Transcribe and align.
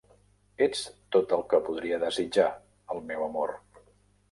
Ets 0.67 0.79
tot 1.17 1.35
el 1.37 1.43
que 1.51 1.59
podria 1.69 2.01
desitjar, 2.05 2.49
el 2.95 3.07
meu 3.13 3.29
amor. 3.31 3.57